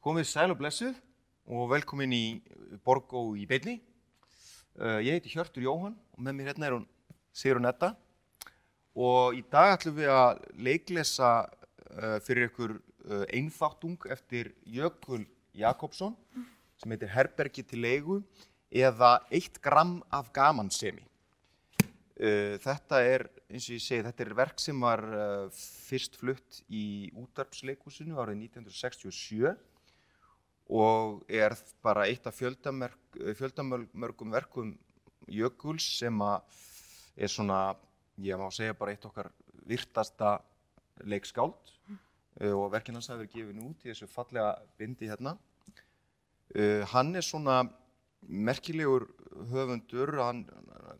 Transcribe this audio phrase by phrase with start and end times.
[0.00, 0.94] Komið sæl og blessuð
[1.52, 2.24] og velkomin í
[2.88, 3.74] Borgó í beinni.
[4.72, 6.86] Uh, ég heiti Hjörtur Jóhann og með mér hérna er hún
[7.36, 7.90] Sigrun Edda.
[8.96, 16.16] Og í dag ætlum við að leiklesa uh, fyrir ykkur uh, einþáttung eftir Jökul Jakobsson
[16.80, 18.22] sem heitir Herbergi til leigu
[18.72, 21.04] eða 1 gram af gamansemi.
[22.20, 25.00] Þetta er, eins og ég segi, þetta er verk sem var
[25.56, 29.54] fyrst flutt í útarpsleikusinu árið 1967
[30.70, 34.78] og er bara eitt af fjöldamörgum verkum
[35.30, 37.74] Jökuls sem er svona,
[38.18, 39.30] ég má segja bara eitt okkar
[39.66, 40.38] virtasta
[41.06, 45.36] leikskáld uh, og verkin hans verið gefin út í þessu fallega bindi hérna.
[46.54, 47.62] Uh, hann er svona
[48.20, 49.08] merkilegur
[49.50, 50.44] höfundur, hann,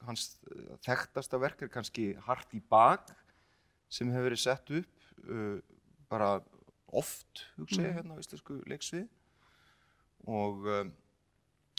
[0.06, 0.38] hans
[0.86, 3.10] þekktasta verk er kannski Hart í bak
[3.90, 5.58] sem hefur verið sett upp uh,
[6.10, 6.38] bara
[6.90, 9.08] oft, hugsa ég, hérna á íslensku leiksvið
[10.28, 10.90] og, um,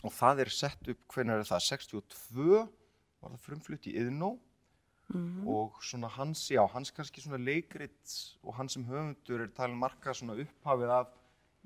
[0.01, 2.61] og það er sett upp, hvernig er það, 62
[3.21, 4.35] var það frumflutt í Iðnó
[5.45, 10.13] og svona hans, já, hans kannski svona leikrit og hans sem höfundur er talin marka
[10.15, 11.09] svona upphafið af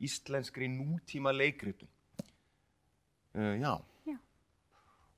[0.02, 1.88] íslenskri nútíma leikritum.
[3.36, 3.78] Uh, já.
[4.08, 4.18] Já.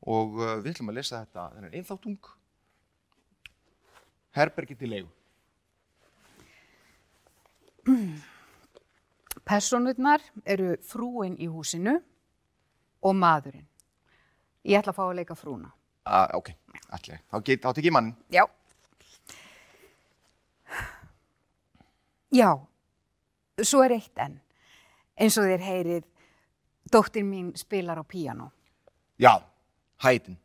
[0.01, 2.31] Og uh, við ætlum að lesa þetta, þennan einþáttung.
[4.37, 5.13] Herbergi til leigu.
[9.47, 11.95] Personurnar eru frúin í húsinu
[13.07, 13.65] og maðurinn.
[14.67, 15.69] Ég ætla að fá að leika frúna.
[16.07, 16.49] Ah, ok,
[16.95, 17.21] allir.
[17.31, 18.15] Þá, get, þá tek ég mannin.
[18.31, 18.43] Já.
[22.31, 22.51] Já,
[23.63, 24.35] svo er eitt enn.
[25.17, 26.03] Eins og þér heyrið,
[26.93, 28.49] dóttir mín spilar á píano.
[29.17, 29.39] Já,
[30.03, 30.35] hætin.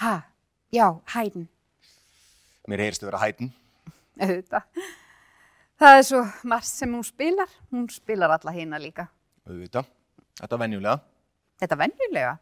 [0.00, 0.16] Ha,
[0.72, 1.46] já, hæðin,
[2.68, 3.52] Mér heyrstu vera hætin.
[4.20, 4.62] auðvitað.
[5.80, 7.52] Það er svo margt sem hún spilar.
[7.72, 9.06] Hún spilar alla hina líka.
[9.48, 9.86] Auðvitað.
[10.36, 10.96] Þetta er venjulega.
[11.62, 12.32] Þetta er venjulega.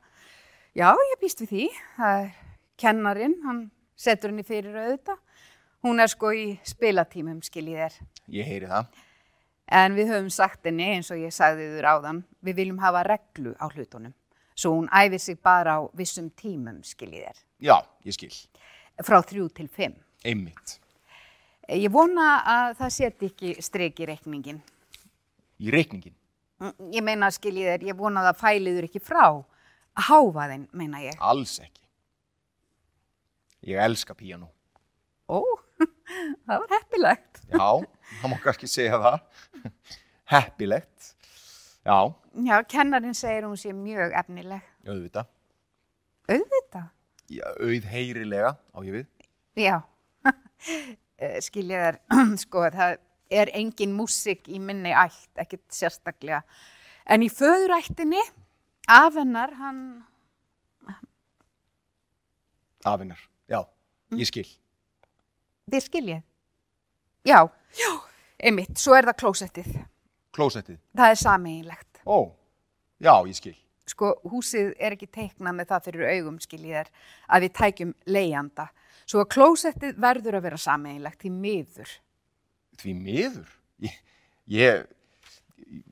[0.75, 1.66] Já, ég býst við því.
[1.94, 2.32] Það er
[2.82, 3.60] kennarinn, hann
[3.98, 5.21] setur henni fyrir auðvitað.
[5.87, 8.00] Hún er sko í spilatímum, skiljið þér.
[8.41, 8.91] Ég heyri það.
[9.78, 13.54] En við höfum sagt henni, eins og ég sagði þur áðan, við viljum hafa reglu
[13.62, 14.16] á hlutunum.
[14.59, 17.41] Svo hún æfir sig bara á vissum tímum, skiljið þér.
[17.71, 18.34] Já, ég skil.
[19.06, 19.94] Frá þrjú til fimm.
[20.27, 20.81] Einmitt.
[21.69, 24.61] Ég vona að það seti ekki strik í reikningin.
[25.61, 26.15] Í reikningin.
[26.62, 29.25] Mm, Ég meina, skiljið þér, ég vona að það fæliður ekki frá.
[30.09, 31.19] Háfaðinn, meina ég.
[31.21, 31.83] Alls ekki.
[33.69, 34.49] Ég elska píanó.
[35.28, 35.43] Ó,
[36.49, 37.41] það var heppilegt.
[37.53, 37.69] Já,
[38.23, 39.19] það má kannski segja það.
[40.33, 41.15] Heppilegt.
[41.89, 41.99] Já,
[42.45, 44.62] Já, kennarinn segir hún sé mjög efnileg.
[44.87, 45.28] auðvitað.
[46.28, 46.89] Auðvitað.
[47.33, 49.07] Já, auðheyrilega á ég við.
[49.59, 49.78] Já,
[51.19, 52.01] Eh, skiljið er,
[52.45, 52.99] sko, það
[53.31, 56.43] er engin músik í minni ætt, ekkert sérstaklega.
[57.09, 58.21] En í föðurættinni,
[58.89, 59.83] af hennar, hann,
[62.87, 63.21] Afinnar.
[63.49, 63.65] Já,
[64.15, 64.47] ég skil.
[65.69, 66.21] þið skiljið.
[67.27, 67.41] Já,
[67.77, 67.91] já,
[68.39, 69.73] einmitt, svo er það klósettið.
[70.37, 70.78] Klósettið.
[70.97, 72.01] Það er sameiginlegt.
[72.07, 72.31] Ó,
[73.03, 73.57] já, ég skil.
[73.89, 76.91] Sko, húsið er ekki teiknað með það fyrir augum, skiljið er,
[77.27, 78.69] að við tækjum leigjanda.
[79.09, 81.93] Svo að klósettið verður að vera sameiginlegt í miður.
[82.79, 83.55] Því miður.
[83.81, 83.95] Ég,
[84.53, 84.85] ég,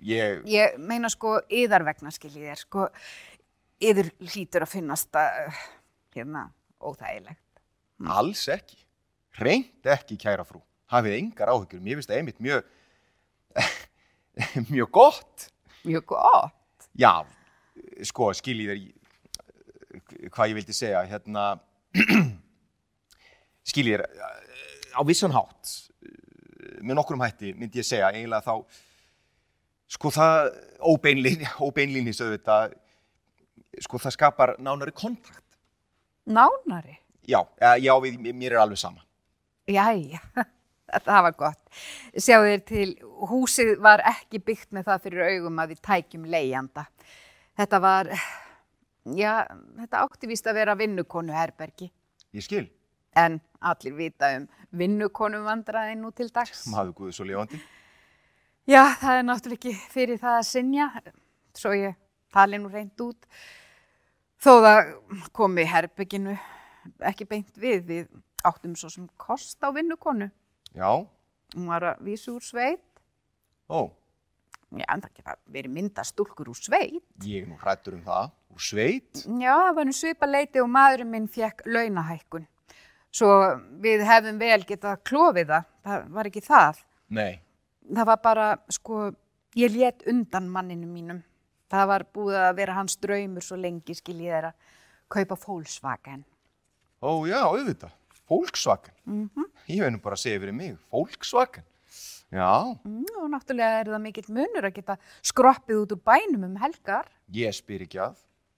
[0.04, 2.86] ég, Ég meina sko yðar vegna skiljið er sko
[3.82, 5.48] yður hlýtur að finnast að
[6.16, 6.48] hérna
[6.80, 7.42] óþægilegt.
[8.04, 8.78] alls ekki.
[9.40, 10.62] Reynd ekki, kæra frú.
[10.92, 11.82] Hafið engar áhyggjur.
[11.84, 12.68] Mér finnst það einmitt mjög,
[14.72, 15.48] mjög gott.
[15.84, 16.88] Mjög gott.
[16.96, 17.24] Já,
[18.08, 21.50] sko, skiljið er hvað ég vildi segja, hérna,
[23.66, 24.06] skiljið er
[24.96, 25.72] á vissan hátt,
[26.80, 28.82] með nokkrum hætti myndi ég segja, eiginlega þá,
[29.96, 30.50] sko það,
[30.92, 32.76] óbeinlín, óbeinlínis auðvitað,
[33.84, 35.44] sko það skapar nánari kontakt.
[36.26, 36.98] Nánari.
[37.26, 37.40] Já,
[37.82, 39.02] já, við, mér er alveg sama.
[39.66, 40.20] Jæja,
[41.08, 41.62] það var gott.
[42.14, 42.88] Sjáðu þér til,
[43.30, 46.86] húsið var ekki byggt með það fyrir augum að við tækjum leigjanda.
[47.56, 48.12] Þetta var,
[49.16, 49.32] já,
[49.80, 51.90] þetta átti víst að vera vinnukonu herbergi.
[52.36, 52.66] Ég skil,
[53.16, 56.66] En allir vita um vinnukonu vandræði nú til dags.
[56.72, 57.60] maður guðu svo lifandi.
[58.66, 60.86] Já, það er náttúrulega ekki fyrir það að sinja,
[61.54, 61.94] svo ég
[62.34, 63.26] tali nú reynd út.
[64.42, 64.90] Þó það
[65.32, 66.34] komi herbygginu
[67.08, 68.08] ekki beint við, við
[68.46, 70.30] áttum svo sem kost á vinnukonu.
[70.74, 71.06] Já,
[71.54, 72.82] Hún var að vísa úr sveit.
[73.70, 73.86] ó,
[74.74, 77.02] Já, en það geta verið mynda stúlkur úr sveit.
[77.22, 79.22] ég er nú hrættur um það, úr sveit.
[79.40, 82.46] Já, það var nú svipa leiti og maðurinn minn fekk launahækkun.
[83.16, 83.30] Svo
[83.80, 86.80] við hefðum vel getað klofið það, það var ekki það.
[87.16, 87.34] Nei,
[87.86, 89.12] Það var bara, sko,
[89.56, 91.22] Ég let undan manninu mínum.
[91.72, 94.50] Það var búið að vera hans draumur svo lengi skil ég þeirra
[95.08, 96.24] kaupa Volkswagen.
[97.00, 97.94] Ó já, auðvitað.
[98.28, 98.92] Volkswagen.
[99.70, 100.76] Ég veit nú bara að segja fyrir mig.
[100.92, 101.64] Volkswagen.
[102.34, 106.56] Já, Mm, og náttúrulega er það mikill munur að geta skroppið út úr bænum um
[106.60, 107.06] helgar.
[107.32, 108.16] ég spyr ekki að.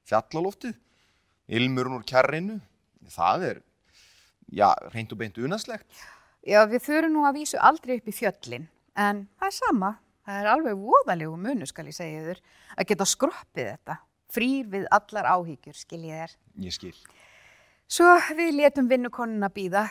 [0.08, 0.74] Fjallaloftið.
[1.48, 2.60] Ilmurinn úr kjarrinu.
[3.08, 3.62] Það er,
[4.52, 5.86] já, reynd og beint unaslegt.
[6.48, 9.94] Já, við förum nú að vísu aldrei upp í fjöllin, en það er sama.
[10.28, 12.40] Það er alveg voðalegu munur, skal ég segja þér,
[12.76, 13.94] að geta skroppið þetta.
[14.28, 16.34] Frýr við allar áhyggjur, skil ég þér.
[16.66, 16.92] Ég skil.
[17.88, 19.86] Svo við letum vinnukonuna býða.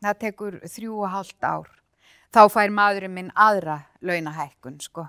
[0.00, 1.72] Það tekur þrjú og hálft ár.
[2.30, 5.08] Þá fær maðurinn minn aðra launahækkun, sko.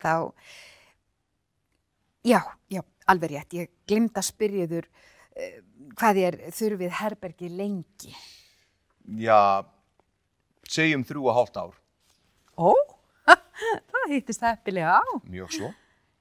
[0.00, 0.32] Þá,
[2.24, 2.40] já,
[2.72, 3.58] já, alveg rétt.
[3.60, 5.60] Ég glimt að spyrja þur uh,
[6.00, 8.14] hvað er þurfið herbergi lengi.
[9.20, 9.62] Já,
[10.68, 11.74] segjum þrjú og hálft ár.
[12.56, 12.72] Ó,
[13.92, 15.04] það hittist heppilega á.
[15.28, 15.70] Mjög svo.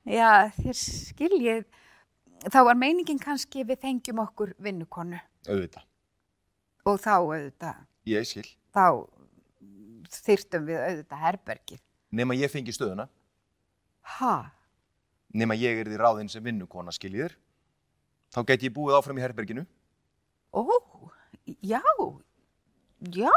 [0.03, 1.63] Já, þér skiljið,
[2.51, 5.15] þá var meiningin kannski við fengjum okkur vinnukonu
[5.47, 5.85] Auðvitað.
[6.89, 7.77] og þá auðvitað,
[8.11, 8.47] Ég skil.
[8.75, 9.07] þá
[10.13, 11.79] þyrftum við auðvitað herbergið.
[12.13, 13.07] Nefn að ég fengi stöðuna.
[14.19, 14.33] Ha?
[15.33, 17.37] Nefn að ég er því ráðinn sem vinnukona, skiljiður.
[18.33, 19.63] Þá get ég búið áfram í herberginu.
[20.53, 20.63] Ó,
[21.61, 21.81] já,
[23.13, 23.31] já,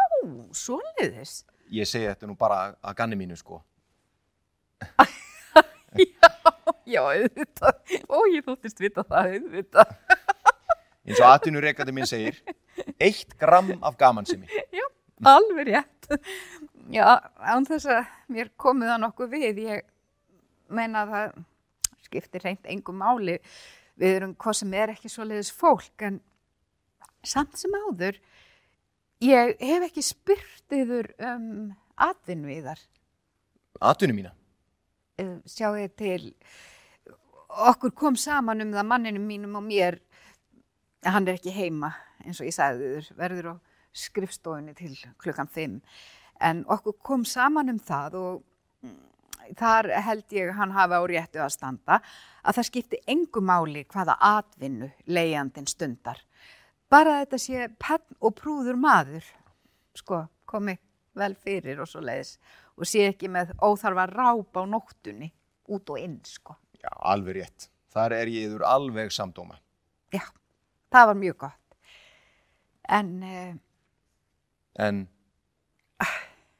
[0.57, 1.43] svoleiðis.
[1.73, 3.61] Ég segi þetta nú bara að ganni mínu, sko.
[6.87, 7.79] Já, auðvitað.
[8.07, 9.95] Ó, ég þóttist vita það, auðvitað.
[11.07, 12.39] Eins og atvinnureikandi minn segir,
[13.03, 14.47] eitt gram af gamansemi.
[14.75, 14.85] Já,
[15.33, 16.09] alveg rétt.
[16.95, 17.07] Já,
[17.43, 19.87] án þess að mér komið það nokkuð við, ég
[20.75, 21.41] meina að það
[22.07, 23.39] skiptir reynd engum máli.
[23.97, 26.21] Við erum hvað sem er ekki svoleiðis fólk, en
[27.27, 28.19] samt sem áður,
[29.25, 32.83] ég hef ekki spurt yfir um atvinnu í þar.
[33.81, 34.35] Atvinnu mína.
[35.49, 36.35] Sjáu ég til,
[37.71, 39.99] okkur kom saman um það manninu mínum og mér,
[41.07, 41.95] hann er ekki heima,
[42.25, 43.55] eins og ég sagði þur, verður á
[43.97, 44.93] skrifstofunni til
[45.23, 45.81] klukkan fimm.
[46.45, 48.43] En okkur kom saman um það og
[48.85, 48.99] mm,
[49.59, 52.01] þar held ég hann hafa á réttu að standa
[52.43, 56.21] að það skipti engu máli hvaða atvinnu leiðandin stundar.
[56.91, 59.25] Bara þetta sé penn og prúður maður,
[59.99, 60.77] sko, komi
[61.17, 62.37] vel fyrir og svo leiðis
[62.77, 65.33] og sé ekki með óþarfa ráp á nóttunni
[65.73, 66.59] út og inn, sko.
[66.77, 67.71] Já, alveg rétt.
[67.97, 69.57] Þar er ég yfir alveg samdóma.
[70.13, 70.23] Já,
[70.93, 71.63] það var mjög gott.
[72.87, 73.55] En uh,
[74.79, 75.07] En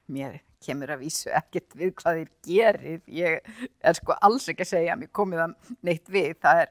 [0.09, 3.01] mér kemur að vísu ekkert við hvað þér gerir.
[3.07, 3.51] Ég
[3.81, 6.31] er sko alls ekki að segja að mér komið það neitt við.
[6.43, 6.71] Það er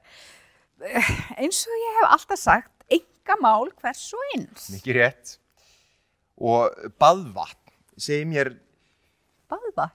[0.91, 1.11] eh,
[1.43, 4.69] eins og ég hef alltaf sagt, enga mál hvers og eins.
[4.75, 5.35] mikið rétt.
[6.35, 8.51] Og baðvatn, segi mér,
[9.51, 9.91] Baða.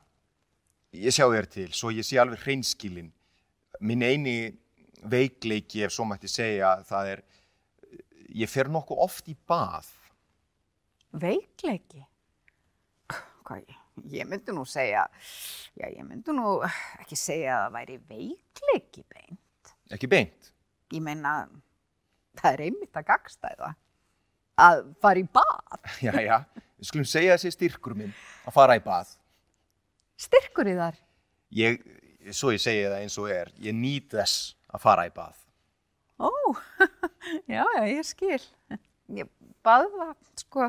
[0.97, 3.11] ég sjá þér til, svo ég sé alveg hreinskilin.
[3.85, 4.37] Minn eini
[5.11, 7.23] veikleiki, ef svo mætti segja, það er,
[8.41, 9.89] ég fer nokkuð oft í bað.
[11.21, 12.05] Veikleiki?
[13.45, 13.80] Hvað, ég
[14.29, 15.05] myndi nú segja,
[15.79, 16.59] já ég myndi nú
[17.01, 19.73] ekki segja að það væri veikleiki beint.
[19.95, 20.51] Ekki beint.
[20.95, 21.35] Ég meina,
[22.41, 23.71] það er einmitt að gagstæða
[24.61, 25.79] að fara í bað.
[26.05, 26.37] Já, já,
[26.77, 28.13] við skulum segja þessi styrkur minn
[28.45, 29.15] að fara í bað.
[30.21, 30.99] Styrkur í þar.
[31.57, 31.81] Ég,
[32.37, 35.39] svo ég segi það eins og er, ég nýt þess að fara í bað.
[36.21, 36.29] Ó,
[37.55, 38.43] já, já, ég skil.
[39.17, 39.31] Ég
[39.65, 40.69] baðva, sko,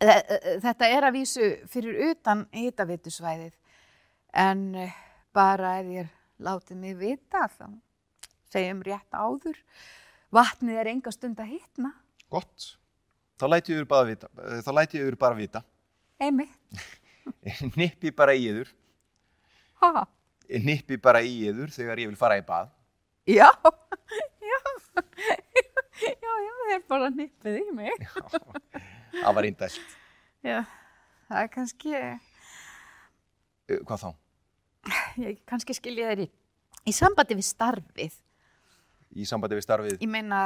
[0.00, 3.52] þetta er að vísu fyrir utan hitavitusvæðið,
[4.36, 4.96] en eh,
[5.36, 6.10] bara ef ég
[6.44, 7.70] látið mig vita, þá
[8.52, 9.56] segjum rétt áður,
[10.36, 11.94] vatnið er enga stund að hitna,
[12.32, 12.74] Gott.
[13.40, 14.28] Þá læti ég yfir bara vita.
[14.42, 15.60] eh, Þá læti ég yfir bara vita.
[16.20, 16.56] einmitt,
[17.76, 18.70] Nippi bara í yður.
[19.82, 20.06] ha,
[20.62, 22.68] Nippi bara í yður þegar ég vil fara í bað.
[23.26, 23.48] já,
[24.50, 24.60] já,
[26.00, 28.06] já, já, það er bara nippið í mig.
[29.14, 29.96] Það var indæst.
[30.46, 30.60] Já,
[31.28, 31.96] það er kannski...
[33.66, 34.10] Hvað þá?
[35.18, 36.30] ég kannski skilja þeir í,
[36.86, 38.16] í sambandi við starfið.
[39.16, 39.98] Í sambandi við starfið.
[40.02, 40.40] Ég meina,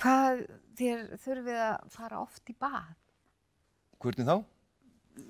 [0.00, 0.44] hvað
[0.78, 2.94] þér þurfið að fara oft í bað?
[4.02, 4.36] Hvernig þá?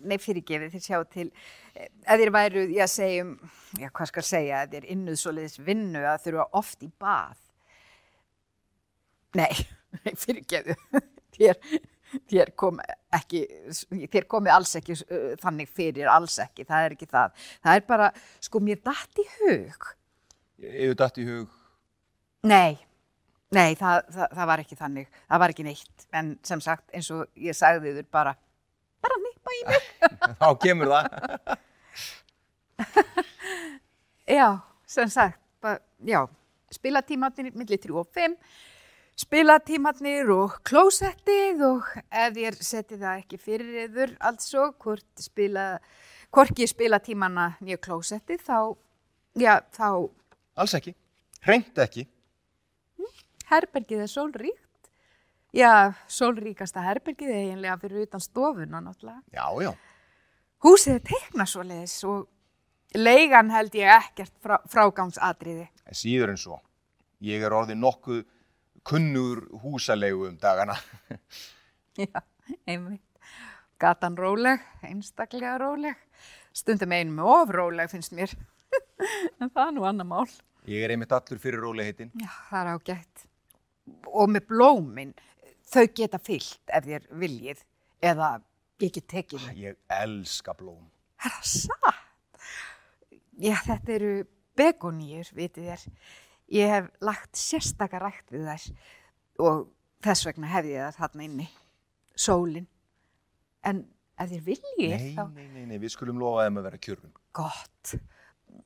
[0.06, 1.28] Nei, fyrirgefið þér sjá til,
[1.78, 3.36] eh, að þér væru, já, segjum,
[3.78, 7.44] já, hvað skal segja, að þér innuð svoleiðis vinnu að þurfa oft í bað.
[9.38, 9.52] Nei,
[10.24, 10.82] fyrirgefið,
[11.36, 11.60] þér,
[12.32, 12.80] þér kom
[13.16, 13.42] ekki,
[14.12, 17.46] þér komi alls ekki uh, þannig fyrir, alls ekki, það er ekki það.
[17.66, 18.10] Það er bara,
[18.48, 19.88] sko, mér datt í hug,
[20.64, 21.54] hef dætt í hug.
[22.46, 22.78] Nei,
[23.54, 27.12] nei, það, það, það var ekki þannig, það var ekki neitt, en sem sagt, eins
[27.14, 28.36] og ég sagði þur bara,
[29.04, 29.88] bara nippa í mig.
[30.42, 31.56] Þá kemur það.
[34.26, 34.58] Já,
[34.90, 36.24] sem sagt, ba, já,
[36.74, 38.34] spilatímatnir millir 3 og 5,
[39.16, 45.66] spilatímatnir og klósettið og ef þér setið það ekki fyrir yður, altså hvort spila,
[46.34, 48.58] hvorki spilatímana nýja klósettið, þá,
[49.40, 49.88] já, þá
[50.56, 50.94] Alls ekki.
[51.44, 52.06] Hreint ekki.
[53.50, 54.62] herbergið er sólríkt.
[55.56, 59.20] Já, sólríkasta herbergið er eiginlega fyrir utan stofuna náttúrulega.
[59.32, 59.72] Já, já.
[60.64, 62.26] Húsið er teikna svoleiðis og
[62.96, 65.68] leigan held ég ekkert frá, frágangsadriði.
[65.86, 66.58] En síður en svo.
[67.24, 68.24] Ég er orðið nokkuð
[68.86, 70.76] kunnur húsalegu um dagana.
[71.98, 72.22] Já,
[72.66, 73.02] einmitt.
[73.80, 75.98] Gatan róleg, einstaklega róleg.
[76.56, 78.32] Stundum einum of róleg finnst mér.
[79.40, 80.28] en það er nú annar mál.
[80.66, 82.12] Ég er einmitt allur fyrir rólegheitin.
[82.16, 83.26] Já, það er ágætt.
[84.08, 85.12] Og með blómin,
[85.68, 87.62] þau geta fyllt ef þér viljið
[88.06, 88.30] eða
[88.80, 89.50] get tekið.
[89.58, 90.88] Ég elska blóm.
[91.20, 92.02] Er það satt?
[93.36, 94.12] Já, þetta eru
[94.56, 95.84] begoníur, vitið þér.
[96.54, 98.66] Ég hef lagt sérstakar rækt við þær
[99.42, 99.64] og
[100.06, 101.46] þess vegna hef ég það þarna inni.
[102.16, 102.66] Sólin.
[103.66, 103.80] En
[104.16, 107.12] ef þér viljið, Nei, þá nei, nei, nei, við skulum lofa þeim að vera kjörfum.
[107.36, 107.96] gott.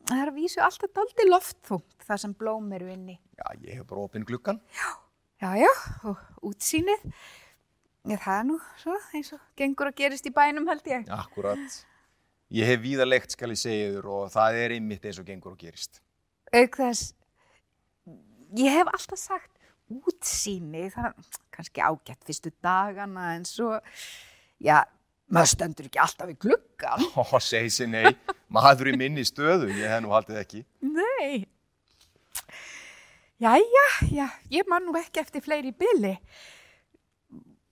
[0.06, 3.16] Það er að vísu alltaf daldi loftþungt þar sem blóm eru inni.
[3.40, 4.60] Já, ég hef bara opinn gluggan.
[5.40, 5.70] Já, já,
[6.06, 6.20] og
[6.52, 7.06] útsýnið.
[8.06, 11.08] Já, það er nú svo eins og gengur að gerist í bænum held ég.
[11.16, 11.80] Akkurat.
[12.54, 15.56] Ég hef víða leikt, skal ég segja þér, og það er einmitt eins og gengur
[15.56, 16.00] og gerist.
[16.54, 17.12] auk þess
[18.58, 19.50] ég hef alltaf sagt
[19.90, 23.72] útsýni, það er kannski ágætt fyrstu dagana en svo
[24.62, 24.84] já,
[25.30, 28.12] maður stendur ekki alltaf í gluggan Ó, segi sér nei,
[28.54, 30.64] maður í minni stöðu, ég hef nú haldið ekki.
[30.86, 31.46] nei.
[33.40, 36.10] Jæja, já, ég man nú ekki eftir fleiri bili.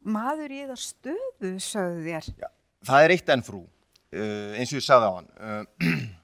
[0.08, 2.28] Maður í það stöðu sögðu þér.
[2.40, 2.48] Já,
[2.88, 3.60] það er eitt enn frú,
[4.16, 5.28] uh, eins og ég sagði á hann.
[5.36, 6.06] Uh,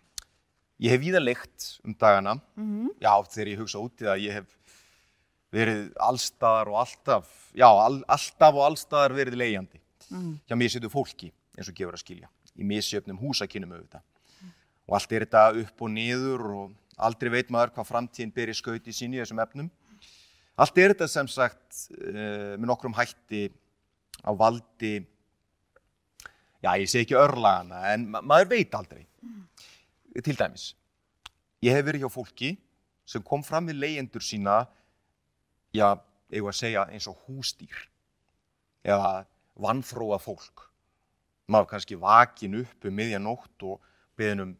[0.82, 2.36] ég hef víða leikt um dagana,
[3.00, 4.46] já, þegar ég hugsa út í það, ég hef
[5.54, 9.80] verið allstaðar og alltaf, já, all, alltaf og allstaðar verið leigjandi.
[10.48, 12.28] Hjá mér setu fólki, eins og gefur að skilja,
[12.58, 14.02] í misjöfnum húsakinnum auðvitað.
[14.88, 18.54] Og allt er þetta upp og niður og aldrei veit maður hvað framtíðin ber í
[18.58, 19.70] skauti sín í þessum efnum.
[20.60, 23.48] Allt er þetta sem sagt uh, með nokkrum hætti
[24.22, 25.06] á valdi,
[26.62, 29.06] já ég segi ekki örlagana, en ma maður veit aldrei.
[30.22, 30.68] Til dæmis,
[31.64, 32.52] ég hef verið hjá fólki
[33.08, 34.60] sem kom fram við leyendur sína,
[35.74, 35.88] já,
[36.30, 37.74] eigum að segja eins og hústýr
[38.86, 39.24] eða
[39.60, 40.68] vannfróa fólk.
[41.50, 43.82] Maður kannski vakin upp um miðjanótt og
[44.16, 44.54] beðin um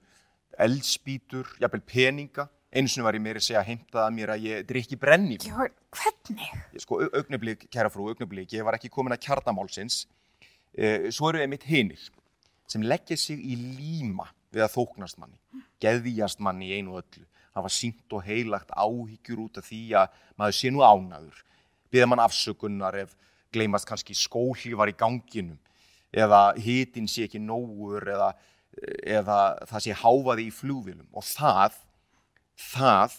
[0.61, 2.49] eldspýtur, jafnvel peninga.
[2.75, 3.62] Einu sinni var ég meiri að segja
[4.02, 5.38] að mér að ég drikki brenni.
[5.38, 5.54] Já,
[5.94, 6.44] hvernig?
[6.82, 10.04] Sko, au- augnablik, kæra frú, augnablik, ég var ekki komin að kjarnamálsins.
[10.75, 12.02] E, svo eru einmitt hinir
[12.66, 15.38] sem leggja sig í líma við að þóknast manni,
[15.82, 17.26] geðvíjast manni í einu öllu.
[17.54, 21.44] Það var sínt og heilagt áhyggjur út af því að maður sé nú ánaður.
[21.92, 23.14] Biða mann afsökunnar ef
[23.54, 25.61] gleymast kannski skóhlífar í ganginum
[26.14, 28.32] eða hitin sé ekki nógur eða,
[29.02, 29.38] eða
[29.70, 31.06] það sé háfaði í flugvilum.
[31.14, 31.78] Og það,
[32.75, 33.18] það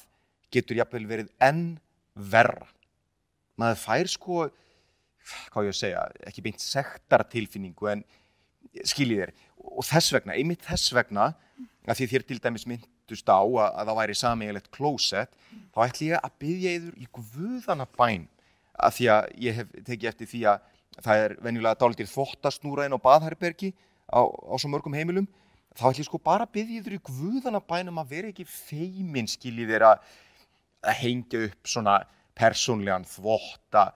[0.52, 1.68] getur jafnvel verið enn
[2.16, 2.68] verra
[3.60, 4.44] maður fær sko
[5.52, 8.04] hvað ég að segja, ekki beint sektartilfinningu en
[8.86, 9.34] skiljið þér.
[9.76, 11.32] Og þess vegna, einmitt þess vegna
[11.86, 15.36] að því þér til dæmis myndust á að, að það væri sameiginlegt klósett
[15.76, 18.28] þá ætli ég að byggja yður í guðana bæn
[18.76, 20.72] að því að ég hef tekið eftir því að
[21.06, 23.72] það er venjulega dálítið þvottasnúra inn á baðherbergi
[24.08, 25.28] á, á svo mörgum heimilum.
[25.76, 29.28] Þá ætli ég sko bara að byggja yður í guðana bænum að vera ekki feimin
[29.28, 31.98] skiljið þér að hengja upp svona
[32.36, 33.90] persónlegan þvotta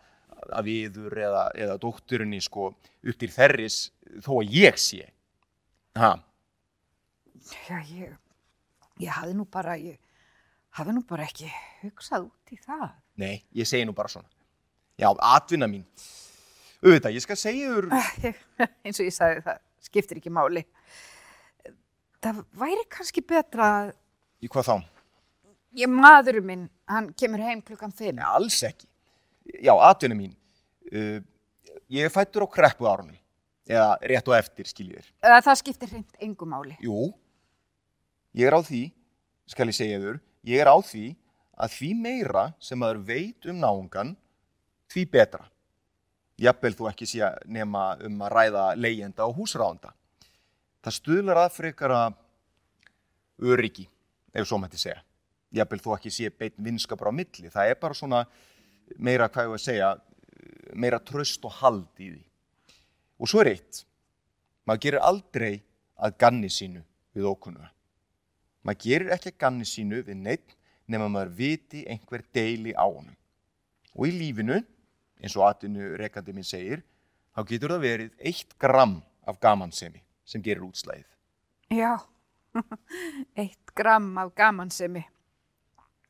[0.59, 3.79] af yður eða, eða dótturinni sko upp til þerris
[4.25, 5.05] þó að ég sé.
[5.99, 6.13] Ha,
[7.69, 8.11] Já, ég,
[9.01, 9.95] ég hafði nú bara, ég
[10.77, 11.47] hafði nú bara ekki
[11.81, 12.89] hugsað út í það.
[13.19, 14.27] nei, ég segi nú bara svona.
[14.99, 15.85] Já, atvinna mín.
[16.83, 17.87] Auðvitað, ég skal segja yður,
[18.85, 20.65] Eins og ég sagði, það skiptir ekki máli.
[22.23, 23.91] Það væri kannski betra að
[24.43, 24.75] í hvað þá?
[25.79, 28.17] ég maðurinn minn, hann kemur heim klukkan fimm.
[28.19, 28.88] Nei, alls ekki.
[29.57, 30.35] Já, atvinna mín.
[30.89, 31.19] Uh,
[31.89, 33.17] ég fættur á kreppu árunum.
[33.69, 35.09] Eða rétt og eftir, skiljið þér.
[35.29, 36.77] Eða Það skiptir hreint engu máli.
[36.81, 37.11] Jú,
[38.37, 38.87] ég er á því,
[39.49, 40.17] skal ég segja þur,
[40.49, 41.05] ég er á því
[41.59, 44.15] að því meira sem maður veit um náungan,
[44.89, 45.45] því betra.
[46.39, 49.91] Jafnvel þú ekki sé að nema um að ræða leyenda og húsráðanda.
[50.79, 52.01] Það stuðlar að frekara
[53.43, 53.85] öryggi,
[54.33, 55.03] ef svo mætti segja.
[55.53, 57.51] Jafnvel þú ekki sé beinn vinskapur á milli.
[57.51, 58.23] Það er bara svona
[58.97, 59.89] meira, hvað ég var að segja,
[60.73, 62.23] meira tröst og hald í því.
[63.19, 63.83] Og svo er eitt,
[64.65, 65.51] maður gerir aldrei
[65.99, 66.83] að ganni sínu
[67.15, 67.71] við ókunnuga.
[68.63, 70.55] Maður gerir ekki að ganni sínu við neitt
[70.89, 73.15] nema maður viti einhver deili á honum.
[73.95, 74.59] Og í lífinu,
[75.19, 76.83] eins og atvinnu rekandi minn segir,
[77.35, 81.07] þá getur það verið eitt gram af gamansemi sem gerir útslæðið.
[81.75, 81.99] Já,
[83.41, 85.03] eitt gram af gamansemi.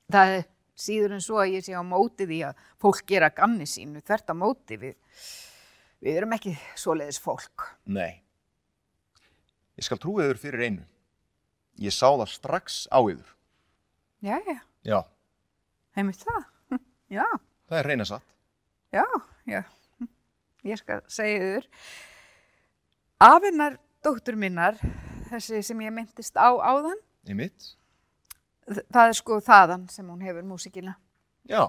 [0.09, 0.45] Það er
[0.79, 4.31] síður en svo að ég sé á móti því að fólk gera gamni sínu, þvert
[4.31, 4.95] á móti við.
[5.99, 7.65] Við erum ekki svoleiðis fólk.
[7.91, 8.21] Nei.
[9.79, 10.85] Ég skal trúi yður fyrir einu.
[11.79, 13.35] Ég sá það strax á yður.
[14.23, 14.99] Já, já, Já,
[15.95, 16.43] heimilt það.
[17.19, 17.23] Já,
[17.67, 18.25] það er reyna satt.
[18.95, 19.03] já,
[19.47, 19.61] já.
[20.67, 21.67] Ég skal segja þur.
[23.23, 24.75] Afinnar dóttur minnar,
[25.29, 27.73] þessi sem ég myndist á áðan, Í mitt?
[28.69, 30.95] Það er sko þaðan sem hún hefur músikina.
[31.49, 31.63] Já,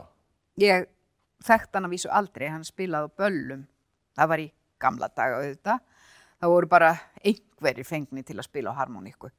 [0.60, 0.86] Ég
[1.46, 3.62] þekkt hann að vísu aldrei, hann spilaði á böllum.
[4.18, 4.48] Það var í
[4.82, 5.78] gamla daga auðvitað.
[6.40, 6.90] Það voru bara
[7.24, 9.30] einhverjir fengni til að spila á harmoníku.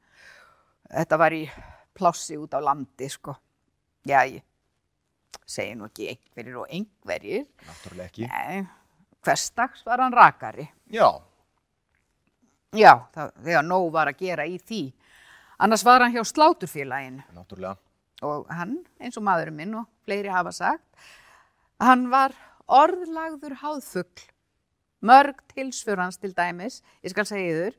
[0.89, 1.43] Þetta var í
[1.97, 3.35] plássi út á landi, sko.
[4.07, 4.41] Já, ég
[5.45, 7.45] segi nú ekki einhverjir og einhverjir.
[7.67, 8.29] náttúrulega ekki.
[8.31, 8.65] Nei,
[9.21, 10.65] hverstags var hann rakari.
[10.89, 11.11] Já,
[12.71, 14.81] Já, það, þegar nóg var að gera í því.
[15.61, 17.21] Annars var hann hjá sláturfélaginu.
[17.35, 17.77] náttúrulega.
[18.21, 20.85] og hann, eins og maðurinn minn og fleiri hafa sagt,
[21.81, 22.33] hann var
[22.69, 24.25] orðlagður háðfugl,
[25.01, 27.77] mörg tilsför hans til dæmis, ég skal segja þur,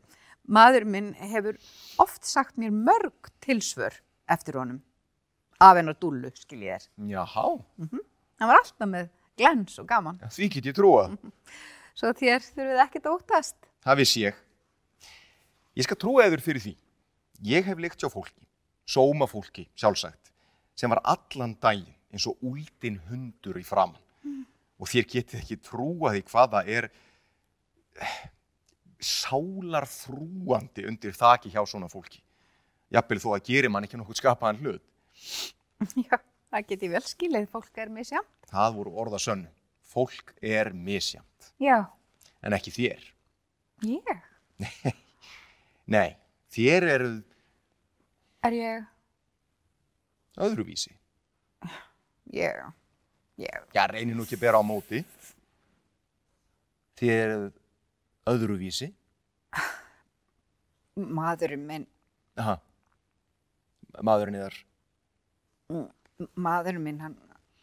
[0.51, 1.59] maðurinn minn hefur
[2.03, 3.95] oft sagt mér mörg tilsför
[4.31, 4.81] eftir honum,
[5.63, 6.89] af hennar dúllu, skil ég þér.
[7.15, 7.47] Jáhá,
[8.43, 11.15] Hann var alltaf með glens og gaman, Já, því get ég trúað.
[11.99, 13.57] svo þér þurfið ekkert að óttast.
[13.87, 14.35] Það vissi ég.
[15.79, 16.75] Ég skal trúa yður fyrir því.
[17.43, 18.45] Ég hef leikt hjá fólki,
[18.87, 20.31] sóma fólki, sjálfsagt,
[20.79, 23.99] sem var allan daginn eins og úldin hundur í framann.
[24.83, 26.89] Og þér getið ekki trúa því hvað það er
[28.03, 28.19] eh,
[29.03, 32.21] sálarfrúandi undir þaki hjá svona fólki.
[32.93, 34.85] Jafnvel þó að gerir mann ekki nokkuð skapaðan hlut.
[36.07, 36.19] Já,
[36.53, 38.21] það geti vel skilið, fólk er misjá.
[38.53, 39.51] Það voru orða sönnu.
[39.93, 41.83] Fólk er misjamt, Já,
[42.41, 43.03] en ekki þér.
[43.85, 44.13] ég,
[45.95, 46.15] Nei,
[46.55, 47.19] þér eruð
[48.43, 48.85] er ég,
[50.43, 50.93] öðruvísi.
[52.33, 52.63] ég,
[53.39, 55.03] ég, Já, reynir nú ekki að bera á móti.
[56.99, 57.53] Þér eruð
[58.33, 58.93] öðruvísi.
[60.97, 61.87] maðurinn minn,
[62.37, 62.59] Aha.
[64.05, 64.57] Maðurinn yðar
[66.37, 67.17] maðurinn minn, hann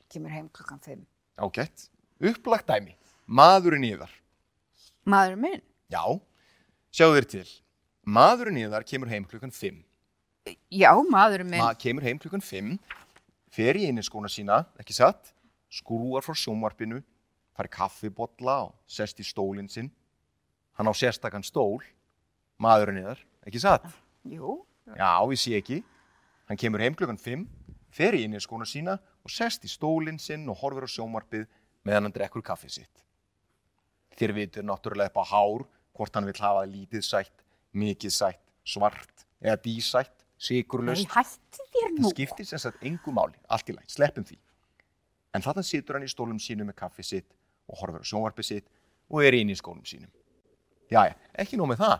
[0.10, 1.04] kemur heim klukkan 5.
[1.38, 1.88] ágætt.
[2.20, 2.96] Upplagt dæmi.
[3.30, 4.12] Maðurinn yðar.
[5.06, 5.62] Maðurinn minn?
[5.94, 6.02] Já,
[6.92, 7.46] sjáðu þér til.
[8.10, 9.84] Maðurinn yðar kemur heim klukkan 5.
[10.72, 11.62] Já, maðurinn minn.
[11.64, 12.76] Ma kemur heim klukkan 5,
[13.54, 15.34] fer í einiskóna sína, ekki satt,
[15.74, 17.02] skrúar frá sjónvarpinu,
[17.58, 19.92] fari kaffibotla og sest í stólinn sinn.
[20.80, 21.82] Hann á sérstakann stól,
[22.62, 23.88] maðurinn yðar, ekki satt.
[24.30, 24.62] Jú,
[24.98, 25.84] Já, ég sé ekki.
[26.50, 27.44] Hann kemur heim klukkan 5,
[27.94, 31.46] fer í inniskóna sína og sest í stólinn sinn og horfir á sjónvarpið
[31.86, 33.04] meðan hann drekkur kaffið sitt.
[34.18, 37.44] Þér vitur náttúrulega upp á hár hvort hann vil hafa lítið sætt,
[37.78, 41.10] mikið sætt, svart eða dísætt, sigurlust.
[41.12, 42.08] hætti þér nú.
[42.08, 44.38] Það skiptir sem sagt engu máli, allt í lægt, sleppum því.
[45.36, 47.28] En þarna situr hann í stólum sínum með kaffið sitt
[47.70, 48.70] og horfir á sjónvarpið sitt
[49.10, 50.10] og er inn í skólum sínum.
[50.90, 51.98] Jæja, ekki nóg með það.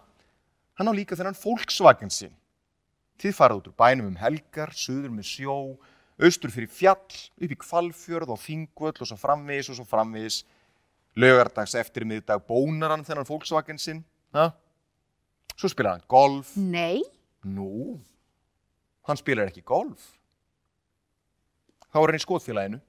[0.80, 2.34] Hann á líka þennan Volkswagen sinn.
[3.20, 5.58] Þið farað út úr bænum um helgar, suður með sjó,
[6.24, 7.12] austur fyrir fjall,
[7.44, 10.42] upp í kvalfjörð og þingvöll og svo framvegis og svo framvegis.
[11.20, 14.02] Laugardags eftir miðdag bónar hann þennan Volkswagen sinn.
[14.34, 14.50] Ha?
[15.60, 16.56] Svo spilar hann golf.
[16.56, 17.04] Nei,
[17.48, 17.96] Nú,
[19.08, 20.16] hann spilar ekki golf.
[21.90, 22.80] Þá er hann í skotfélaginu.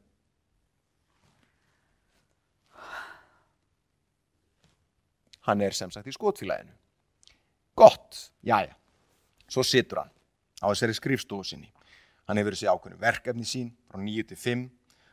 [5.48, 6.74] Hann er sem sagt í skotfélaginu.
[7.78, 8.74] Gott, jæja.
[9.50, 10.12] Svo situr hann
[10.60, 11.70] á þessari skrifstofu sinni.
[12.28, 14.66] Hann hefur þessi ákveðnu verkefni sín frá 9 til 5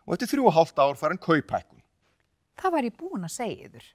[0.07, 1.81] og eftir þrjú og hálft ár fær hann kauphækkun.
[2.57, 3.87] það var ég búin að segja þér.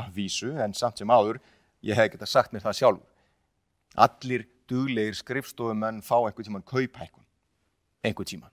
[0.00, 1.38] að vísu, en samt sem áður,
[1.82, 3.06] ég hef getað sagt mér það sjálfur.
[3.96, 7.24] Allir duglegir skrifstofumenn fá einhvern tíman kauphækkun.
[8.04, 8.52] Einhvern tíman.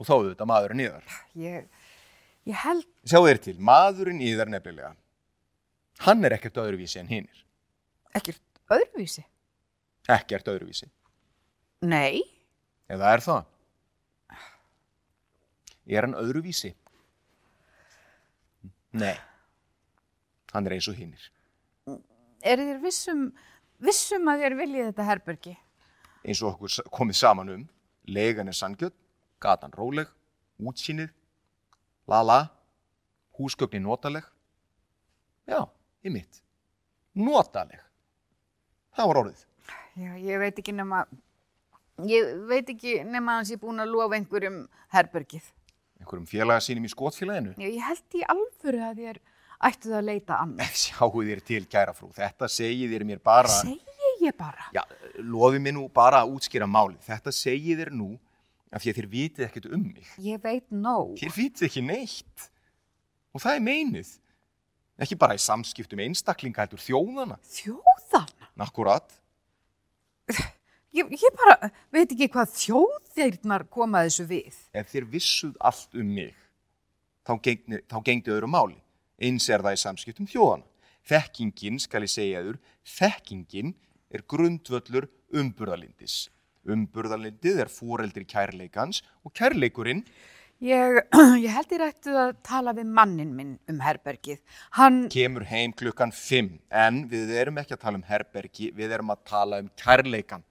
[0.00, 1.14] Og þá auðvitað maðurinn yðar.
[1.36, 1.68] Ég,
[2.48, 4.94] ég held, Sjáu þér til, maðurinn yðar nefnilega.
[6.06, 7.44] Hann er ekkert öðruvísi en hinnir.
[8.16, 8.40] ekkert
[8.72, 9.26] öðruvísi.
[10.10, 10.88] Ekkert öðruvísi.
[11.84, 12.22] Nei,
[12.90, 13.44] Eða er það?
[15.90, 16.72] Er hann öðruvísi?
[18.98, 19.14] Nei.
[20.50, 21.28] Hann er eins og hinnir.
[22.42, 23.28] er þér vissum,
[23.84, 25.56] vissum að þér viljið þetta herbergi?
[26.24, 27.66] eins og okkur komið saman um
[28.10, 28.96] legan er sangjöld,
[29.40, 30.08] gatan róleg
[30.60, 31.12] útsýnið
[32.10, 32.40] la la,
[33.38, 34.24] húsgögnin notaleg
[35.48, 35.64] já,
[36.04, 36.42] ég mitt
[37.14, 37.80] notaleg
[38.96, 39.46] það var orðið
[39.98, 41.02] Já, ég veit ekki nema
[42.08, 44.62] Ég veit ekki nema hans ég búin að lofa einhverjum
[44.94, 45.50] herbergið.
[46.00, 47.52] Einhverjum félaga sínum í skotfélaginu?
[47.60, 49.20] Ég, ég held í alvöru að þér
[49.68, 50.74] ættu það að leita annað.
[50.80, 52.10] Sjáu þér til, kæra frú.
[52.16, 53.52] Þetta segir þér mér bara...
[53.60, 54.70] Segji ég bara.
[54.76, 54.82] Já,
[55.20, 57.00] lofi mér nú bara að útskýra málið.
[57.06, 58.10] Þetta segir þér nú
[58.70, 60.10] af því að þér vitið ekkert um mig.
[60.22, 61.14] Ég veit nóg.
[61.20, 62.50] Þér vitið ekki neitt.
[63.34, 64.12] Og það er meinið.
[65.00, 67.38] Ekki bara í samskiptum einstaklinga heldur þjóðana.
[67.48, 68.50] Þjóðana?
[68.60, 69.16] Akkurat.
[70.92, 74.56] Ég, ég bara veit ekki hvað þjóðeirnar koma þessu við.
[74.76, 76.34] Ef þér vissuð allt um mig,
[77.24, 78.76] þá gengdi öðru máli.
[79.20, 80.66] Eins er það í samskiptum þjóðana.
[81.10, 82.58] Þekkingin, skal ég segja þur,
[82.98, 83.72] þekkingin
[84.12, 86.28] er grundvöllur umburðalindis.
[86.68, 90.04] Umburðalindið er fóreldri kærleikans og kærleikurinn
[90.60, 90.98] Ég,
[91.40, 94.42] ég held ég ættu að tala við mannin minn um herbergið.
[94.76, 96.50] Hann, kemur heim klukkan 5
[96.82, 100.44] en við erum ekki að tala um herbergi, við erum að tala um kærleikan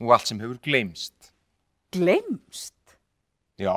[0.00, 1.34] og allt sem hefur gleymst.
[1.92, 2.72] glemst.
[3.60, 3.76] Já,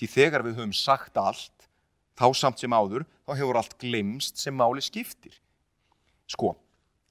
[0.00, 1.53] því þegar við höfum sagt allt,
[2.18, 5.34] þá samt sem áður, þá hefur allt gleymst sem máli skiptir.
[6.30, 6.54] Sko,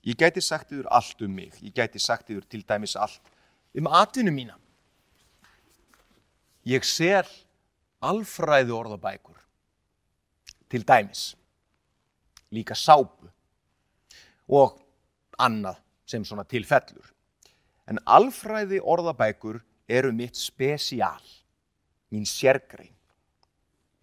[0.08, 3.34] ég gæti sagt yfir allt um mig, ég gæti sagt yfir til dæmis allt
[3.78, 4.58] um atvinnu mína.
[6.66, 7.28] Ég sel
[8.04, 9.36] alfræði orðabækur,
[10.72, 11.34] til dæmis,
[12.54, 13.28] líka sápu
[14.48, 14.80] og
[15.40, 17.06] annað sem svona tilfellur.
[17.88, 19.60] En alfræði orðabækur
[19.92, 21.24] eru mitt spesial,
[22.12, 22.94] mín sérgrein.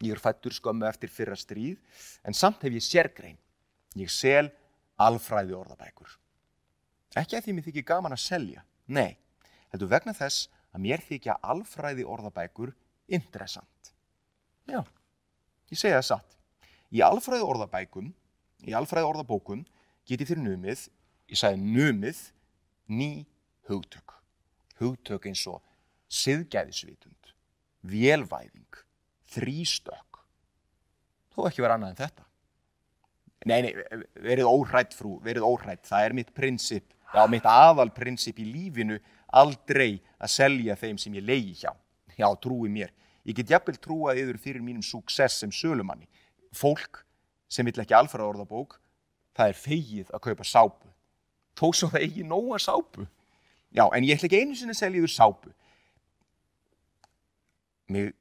[0.00, 1.76] Ég er fættur skömmu eftir fyrra stríð,
[2.24, 3.36] en samt hef ég sérgrein.
[4.00, 4.48] Ég sel
[5.00, 6.14] alfræði orðabækur.
[7.20, 9.18] Ekki að því mér þykir gaman að selja, nei,
[9.72, 12.72] heldur vegna þess að mér þykja alfræði orðabækur
[13.10, 13.92] interessant.
[14.70, 14.84] Já,
[15.72, 16.36] ég segja það satt.
[16.94, 18.12] Í alfræði orðabækum,
[18.66, 19.64] í alfræði orðabókum,
[20.06, 20.86] geti þér numið,
[21.30, 22.22] ég sagði numið,
[22.90, 23.10] ný
[23.70, 24.16] hugtök.
[24.80, 25.60] Hugtök eins og
[26.10, 27.34] siðgæðisvitund,
[27.86, 28.80] vélvæðing,
[29.34, 30.20] þrýstök.
[31.34, 32.26] Þó ekki vera annað en þetta.
[33.48, 33.72] Nei, nei,
[34.20, 35.86] verið óhrætt frú, verið óhrætt.
[35.88, 38.98] Það er mitt prinsip, já, mitt aðalprinsip í lífinu
[39.32, 41.72] aldrei að selja þeim sem ég leiði hjá.
[42.18, 42.92] Já, trúi mér.
[43.24, 46.08] Ég get jafnvel trúað yfir fyrir mínum success sem sölumanni.
[46.52, 47.04] Fólk
[47.50, 48.76] sem vill ekki alfara orðabók,
[49.36, 50.90] það er fegið að kaupa sápu.
[51.58, 53.06] Þó svo það eigi nóga sápu.
[53.70, 55.52] Já, en ég ætla ekki einu sinni að selja yfir sápu.
[57.90, 58.12] Mér,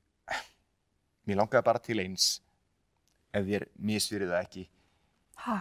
[1.30, 2.32] mér langaði bara til eins
[3.36, 4.66] ef þér misfyrir það ekki.
[5.46, 5.58] Hæ?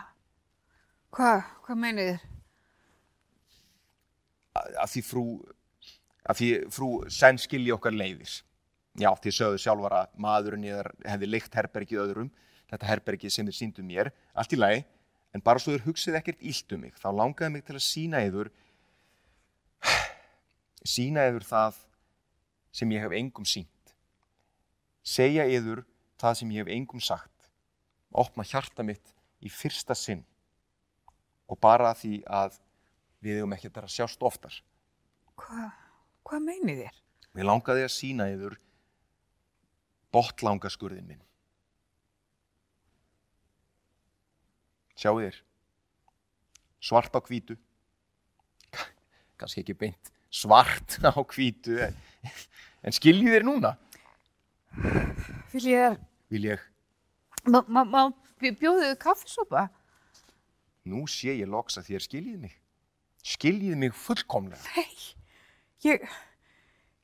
[1.14, 2.26] Hvað, hvað meinið þér?
[4.58, 5.24] að því frú
[6.28, 8.32] að því frú senn skilji okkar leiðir
[8.98, 12.30] já, því sögðu sjálfar að maðurinn ég hefði leikt herbergið öðrum
[12.68, 14.82] þetta herbergið sem þið síndu mér allt í lagi,
[15.32, 18.22] en bara svo þur hugsið ekkert illt um mig, þá langaði mig til að sína
[18.26, 18.52] yður
[20.96, 21.82] sína yður það
[22.74, 23.72] sem ég hef engum sínt
[25.06, 25.84] segja yður
[26.20, 27.50] það sem ég hef engum sagt.
[28.10, 30.24] Opna hjarta mitt í fyrsta sinn.
[31.48, 32.58] Og bara því að
[33.24, 34.54] við hefum ekki að sjást oftar.
[35.38, 35.70] Hvað,
[36.26, 36.98] hvað meinið þér?
[37.36, 38.58] Mér langaði að sína yður
[40.14, 41.24] botlangaskurðin minn.
[44.98, 45.36] Sjáu þér,
[46.82, 47.54] svart á hvítu,
[49.38, 51.96] kannski ekki beint svart á hvítu, en,
[52.84, 53.74] en skiljið þér núna,
[55.52, 56.62] Vil ég vil ég,
[57.48, 58.02] má, má, má
[58.40, 59.68] bjóðið kaffisopa?
[60.88, 62.54] nú sé ég loks að þér skiljið mig.
[63.28, 64.60] Skiljið mig fullkomlega.
[64.76, 64.94] Nei,
[65.84, 66.04] ég,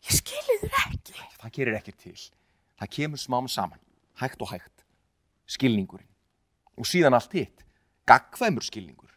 [0.08, 1.16] ég skilið þér ekki.
[1.40, 2.16] Það gerir ekkert til.
[2.80, 3.82] Það kemur smám saman,
[4.22, 4.86] hægt og hægt.
[5.44, 6.08] Skilningurinn.
[6.80, 7.60] Og síðan allt hitt.
[8.08, 9.12] Gagkvæmur skilningur.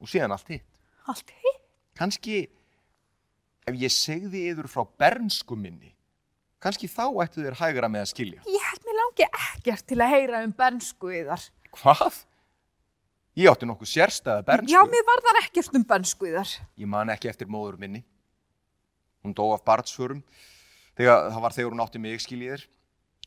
[0.00, 0.68] Og síðan allt hitt.
[1.10, 1.62] Allt hitt?
[1.98, 2.46] kannski
[3.68, 5.92] ef ég segði yður frá bernsku minni
[6.62, 8.44] kannski þá ættu þér hægra með að skilja.
[8.46, 11.48] Ég held mér langi ekkert til að heyra um bernsku yðar.
[11.78, 12.22] hvað?
[13.36, 14.72] ég átti nokkuð sérstæða bernsku.
[14.74, 16.50] Já, mér var þar ekkert um bernsku yðar.
[16.76, 18.04] ég man ekki eftir móður minni.
[19.24, 20.22] Hún dó af barnsförum.
[20.98, 22.68] Þegar það var þegar hún átti mig skiljiðir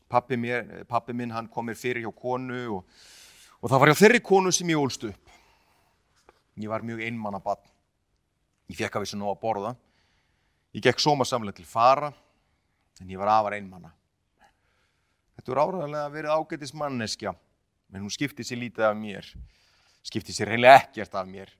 [0.09, 2.99] pappi, mér, pappi minn hann kom mér fyrir hjá konu og,
[3.61, 5.33] og það var hjá þeirri konu sem ég ólst upp.
[6.55, 7.63] Ég var mjög einmanna barn.
[8.71, 9.73] Ég fekk að vissu nóg að borða.
[10.75, 12.11] Ég gekk sómasamlega til fara
[13.01, 13.93] en ég var afar einmanna
[15.45, 17.35] þetta voru áræðanlega verið ágætis manneskja
[17.93, 19.27] en hún skipti sér lítið af mér.
[20.05, 21.51] Skipti sér reynilega ekkert af mér.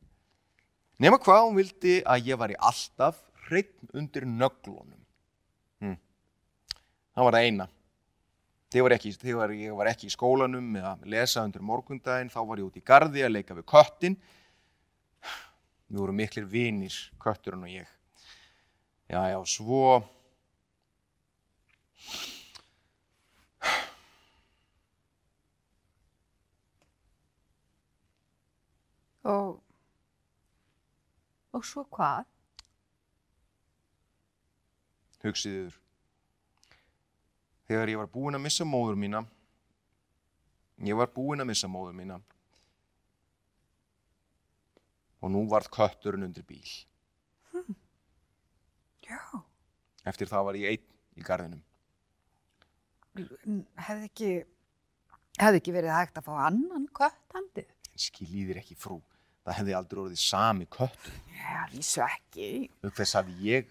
[1.01, 5.01] Nema hvað hún vildi að ég var í alltaf hreinn undir nöglunum.
[5.83, 5.97] Hm.
[7.13, 7.67] það var það eina.
[8.73, 12.33] Þegar, ég var ekki í skólanum eða lesa undir morgundaginn.
[12.33, 14.17] Þá var ég út í gardi að leika við köttin
[15.85, 17.95] við vorum miklir vinir, kötturinn og ég.
[19.05, 20.01] Já, já, svo...
[29.25, 29.55] Og,
[31.57, 32.27] og svo hvað?
[35.25, 35.79] Hugsið yfir.
[37.65, 39.23] Þegar ég var búinn að missa móður mína,
[40.85, 42.19] ég var búinn að missa móður mína
[45.25, 46.69] og nú varð kötturinn undir bíl.
[49.01, 49.21] Já.
[50.05, 51.63] Eftir það var ég einn í garðinum.
[53.15, 54.29] Hefði ekki,
[55.39, 57.69] hefði ekki verið hægt að fá annan kött handið?
[57.93, 58.99] En skiljiðir ekki frú,
[59.45, 61.15] það hefði aldrei orðið sami köttur.
[61.31, 62.49] Já, vísu ekki.
[62.83, 63.69] Þess hafði ég,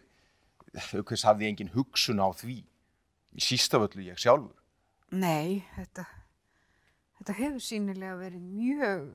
[0.72, 2.62] þess hafði engin hugsun á því.
[3.34, 4.54] Völlu ég sjálfur.
[5.14, 6.06] Nei, þetta,
[7.18, 9.08] þetta hefur sínilega verið mjög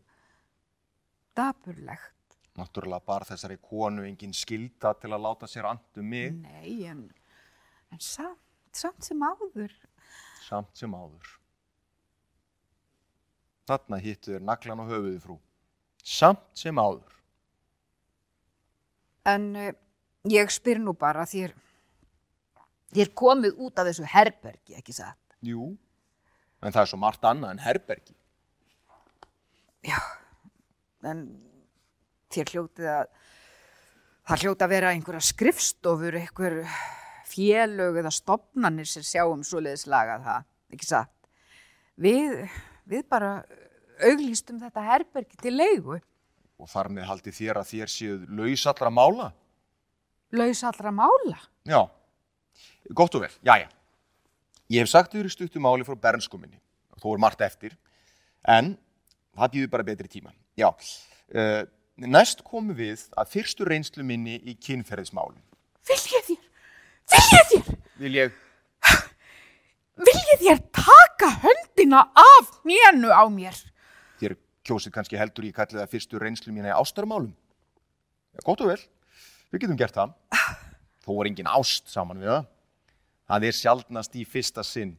[1.35, 2.37] daburlegt.
[2.59, 7.05] Náttúrulega bar þessari konu engin skilda til að láta sér andu mig, Nei, en,
[7.93, 8.43] en samt,
[8.75, 9.71] samt sem áður.
[10.49, 11.35] Samt sem áður.
[13.69, 15.37] Þarna hittu þér naglan á höfuði frú.
[16.01, 17.17] Samt sem áður.
[19.29, 19.73] En uh,
[20.31, 21.53] ég spyr nú bara þér,
[22.95, 25.19] þér komið út af þessu herbergi, ekki satt?
[25.45, 25.75] Jú.
[26.63, 28.15] En það er svo margt annað en herbergi.
[29.85, 29.99] Já,
[31.07, 31.21] en
[32.33, 33.05] þér hljótið að,
[34.27, 36.57] það hljóti að vera einhverja skrifstofur, einhver
[37.39, 41.11] félög eða stopnannir sem sjáum svoleiðis lagað það, ekki satt?
[41.99, 42.35] Við,
[42.89, 43.31] við bara
[44.03, 45.99] auglýstum þetta herbergi til leigu,
[46.59, 49.29] Og þar með haldi þér að þér séuð laus allra mála.
[50.35, 51.37] laus allra mála.
[51.63, 51.79] Já,
[52.91, 53.69] gott og vel, jæja.
[54.67, 56.59] Ég hef sagt þér í stuttu máli frá bernskuminni,
[56.99, 57.77] þó er margt eftir,
[58.43, 58.73] en
[59.39, 60.35] það býður bara betri tíma.
[60.59, 61.63] Já, uh,
[61.95, 65.39] næst komum við að fyrstu reynslu minni í kynferðismálum.
[65.87, 66.38] Viljið þér,
[67.13, 68.35] viljið þér, Vil ég,
[69.99, 73.57] viljið þér taka höndina af nénu á mér?
[74.21, 74.35] þér
[74.67, 77.31] kjósið kannski heldur ég kalli það fyrstu reynslu mína í ástarmálum.
[78.35, 78.79] Já, gott og vel,
[79.51, 80.13] við getum gert það.
[81.03, 82.47] Þó er engin ást saman við það.
[83.29, 84.95] Það er sjaldnast í fyrsta sinn.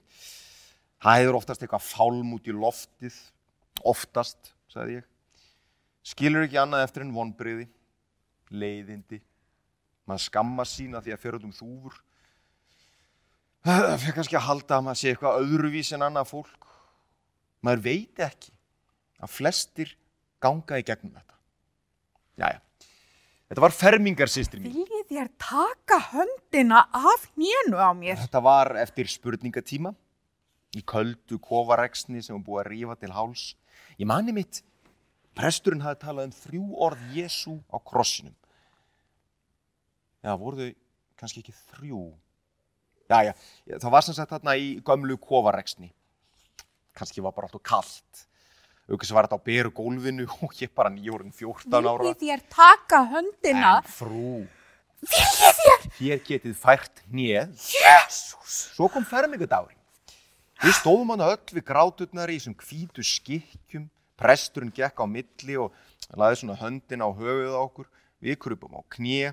[1.01, 3.17] Það hefur oftast eitthvað fálm út í loftið.
[3.89, 5.07] Oftast, sagði ég.
[6.05, 7.67] Skilur ekki annað eftir en vonbriði,
[8.53, 9.21] leiðindi.
[10.11, 12.01] Maður skamma sína því að fyrir um þúfur.
[13.63, 16.67] Það fyrir kannski að halda að maður sé eitthvað öðruvís en annað fólk.
[17.63, 18.55] Maður veit ekki
[19.21, 19.93] að flestir
[20.43, 21.37] ganga í gegnum þetta.
[22.41, 22.61] Jæja,
[23.53, 24.79] þetta var fermingarsýstri mín.
[24.81, 28.17] Viljið þér taka höndina af nénu á mér?
[28.25, 29.93] Þetta var eftir spurningatíma
[30.75, 33.47] í köldu kofareksni sem var búið að rífa til háls.
[34.01, 34.63] Ég mani mitt,
[35.37, 38.35] presturinn hafði talað um þrjú orð Jésu á krossinum.
[40.21, 40.73] Já, voru þau
[41.21, 42.03] kannski ekki þrjú?
[43.11, 43.33] Já, já,
[43.75, 45.91] það var sem sagt þarna í gömlu kofareksni.
[46.97, 48.27] Kannski var bara alltaf kallt.
[48.91, 51.99] Aukast var þetta á beru gólfinu og ég bara nýjórinn 14 ára.
[52.05, 53.75] Viljið þér taka höndina?
[53.81, 54.33] En frú,
[55.01, 55.85] Viljið þér?
[56.01, 58.57] hér getið fært hnið Jésús!
[58.77, 59.79] Svo kom fermingardagurinn.
[60.61, 63.87] Við stóðum hann öll við gráturnar í þessum hvítu skikkjum.
[64.21, 65.73] Presturinn gekk á milli og
[66.21, 67.87] laði svona höndin á höfuð á okkur.
[68.21, 69.31] Við krupum á knie.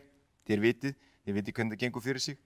[0.47, 2.39] Þér vitið, þér vitið hvernig það gengur fyrir sig.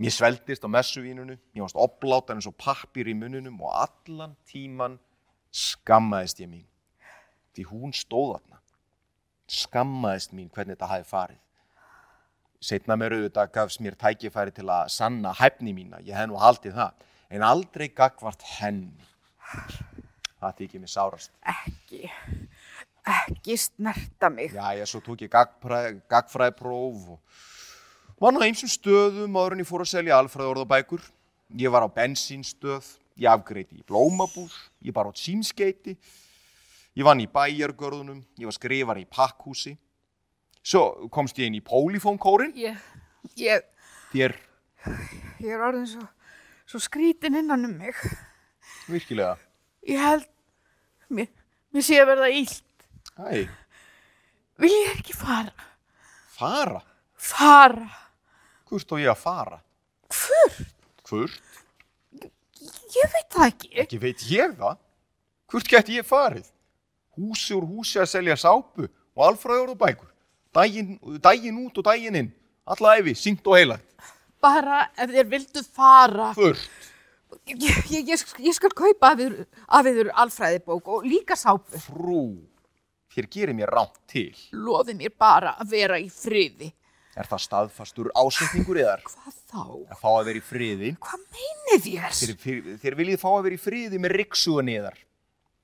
[0.00, 1.36] Mér sveldist á messuvínunu.
[1.52, 4.96] Ég varst oplátan eins og pappir í mununum og allan tíman
[5.52, 6.64] skammaðist ég mín.
[7.52, 8.60] Því hún stóð þarna.
[9.50, 11.40] Skammaðist mín hvernig þetta hafi farið.
[12.60, 16.74] Setna mér auðvitað gafst mér tækifæri til að sanna hæfni mína, ég hef nú haldið
[16.76, 19.06] það, en aldrei gagvart henni.
[20.40, 21.32] Það þykir mér sárast.
[21.48, 22.10] Ekki,
[23.10, 24.52] ekki snerta mig.
[24.54, 27.20] Jæja, svo tók ég gagfræ- gagfræðipróf og
[28.20, 31.02] var nú einsum stöðum áður en ég fór að selja alfræðorðabækur.
[31.58, 32.84] Ég var á bensínstöð,
[33.18, 34.52] ég afgreiti í blómabúr,
[34.84, 35.96] ég bar á símskeiti,
[36.94, 39.76] ég vann í bæjargörðunum, ég var skrifar í pakkhúsi.
[40.62, 42.76] Svo komst ég inn í pólifónkórin, Ég,
[43.40, 43.64] ég,
[44.12, 44.36] þér
[45.40, 46.04] ég er orðin svo,
[46.68, 47.96] svo skrítin innan um mig.
[48.86, 49.38] virkilega.
[49.88, 50.26] Ég held,
[51.10, 51.28] mér,
[51.72, 52.62] mér sé að verða illt.
[53.20, 53.48] Æ,
[54.60, 55.52] Vil ég ekki fara?
[56.36, 56.80] fara?
[57.16, 57.88] Fara?
[58.68, 59.58] Hvort á ég að fara?
[60.08, 60.56] Hvur?
[61.08, 61.40] Hvort?
[62.96, 63.70] Ég veit það ekki.
[63.84, 64.78] Ekki veit ég það.
[65.50, 66.48] Hvort geti ég farið?
[67.18, 70.08] Húsi úr húsi að selja sápu og alfræður og bækur.
[70.54, 72.30] Dægin, dægin út og dægin inn.
[72.66, 73.84] Alla æfi, syngt og heilagt.
[74.40, 76.32] Bara ef þér vildu fara.
[76.36, 76.62] Hvort?
[77.46, 81.78] Ég, ég, ég, ég skal kaupa af yður alfræðibók og líka sápu.
[81.78, 82.22] Frú,
[83.14, 84.34] þér gerir mér rámt til.
[84.52, 86.70] Lofi mér bara að vera í friði.
[87.18, 89.02] Er það staðfastur ásetningur yðar?
[89.04, 89.62] Hvað þá?
[89.90, 90.90] Að fá að vera í friði?
[91.02, 92.12] Hvað meinið þér?
[92.20, 95.00] Þér, þér, þér viljið fá að vera í friði með riksugan yðar.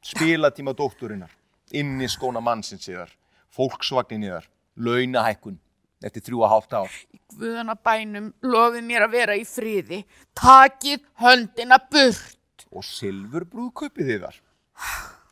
[0.06, 1.30] Spilatíma dótturinnar.
[1.78, 3.14] Inni skóna mannsins yðar.
[3.54, 4.50] Fólksvagnin yðar.
[4.76, 5.60] Launahækkun.
[6.04, 6.96] Eftir þrjú að hálft ár.
[7.14, 10.02] Í guðana bænum lofið mér að vera í friði.
[10.36, 12.66] Takið höndina burt.
[12.74, 14.42] Og silfur brúðkaupið yðar.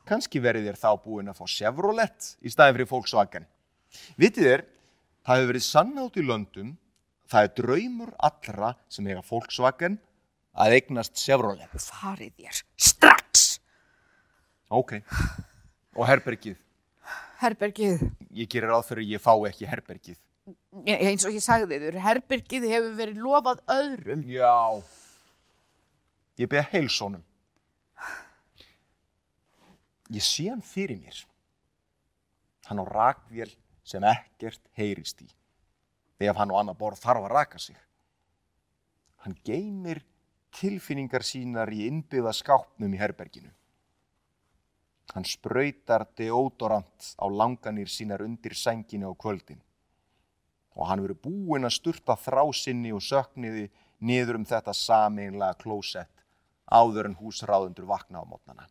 [0.09, 3.47] Kanski verið þér þá búin að fá Chevrolet í staðin fyrir Volkswagen.
[4.21, 4.65] Vitið þér,
[5.25, 6.75] það hefur verið sannátt í löndum,
[7.31, 9.97] það er draumur allra sem eiga Volkswagen
[10.61, 11.73] að eignast Chevrolet.
[11.81, 13.47] Farið þér strax.
[14.75, 14.99] Ok.
[15.97, 16.59] Og herbergið.
[17.41, 20.17] Herbergið, Ég gerir ráð fyrir að ég fá ekki herbergið.
[20.85, 24.25] E- Eins og ég sagði þér, herbergið hefur verið lofað öðrum.
[24.29, 24.83] Já.
[26.41, 27.23] Ég beða heilsónum.
[30.13, 31.17] Ég sé hann fyrir mér.
[32.69, 33.51] Hann á rakvél
[33.85, 35.29] sem ekkert heyrist í.
[36.21, 37.77] Ef hann og annar borð þarf að raka sig.
[39.25, 40.03] Hann geymir
[40.55, 43.51] tilfinningar sínar í innbyggða skápnum í herberginu.
[45.15, 49.61] Hann sprautar deodorant á langanir sínar undir sænginu á kvöldin.
[50.75, 53.69] Og hann verið búinn að sturta þrásinni og sökniði
[54.01, 56.25] niður um þetta sameinlega klósett
[56.67, 58.67] áður en húsráðundur vakna á mótnana.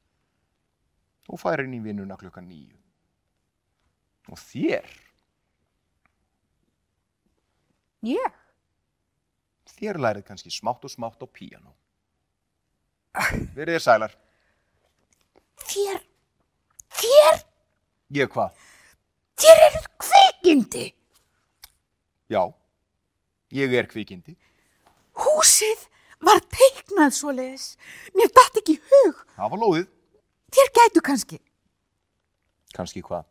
[1.32, 2.76] Og fær inn í vinnuna klukkan nýju.
[4.32, 4.88] Og þér,
[8.08, 8.40] ég?
[9.74, 11.74] þér lærið kannski smátt og smátt á píanó.
[13.56, 14.14] Verið þér sælar.
[15.64, 16.00] Þér,
[17.00, 17.42] þér,
[18.14, 18.54] Ég hvað?
[19.42, 20.86] þér eru kvikindi.
[22.32, 22.44] Já,
[23.54, 24.36] ég er kvikindi.
[25.20, 25.88] Húsið
[26.24, 27.66] var teiknað svoleiðis.
[28.16, 29.24] Mér datt ekki hug.
[29.36, 29.88] Það var lóðið.
[30.54, 31.40] Þér gætu kannski,
[32.74, 33.26] Kannski hvað?